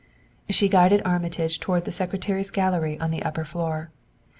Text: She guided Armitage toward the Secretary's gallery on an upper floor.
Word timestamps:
She 0.49 0.67
guided 0.67 1.03
Armitage 1.05 1.59
toward 1.59 1.85
the 1.85 1.91
Secretary's 1.91 2.49
gallery 2.49 2.99
on 2.99 3.13
an 3.13 3.21
upper 3.21 3.45
floor. 3.45 3.91